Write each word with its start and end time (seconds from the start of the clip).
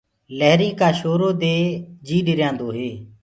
لهرينٚ 0.37 0.77
ڪآ 0.79 0.89
شورو 0.99 1.29
دي 1.41 1.55
جي 2.07 2.17
ڏريآندو 2.27 2.67
هي۔ 2.77 2.89